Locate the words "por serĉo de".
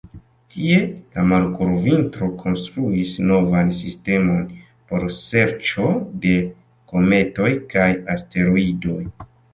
4.93-6.33